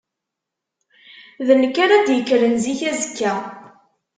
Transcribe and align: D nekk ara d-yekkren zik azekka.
D 1.47 1.49
nekk 1.61 1.75
ara 1.83 2.05
d-yekkren 2.07 2.55
zik 2.63 2.79
azekka. 2.91 3.33